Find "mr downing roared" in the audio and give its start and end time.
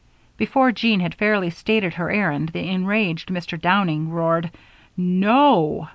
3.29-4.49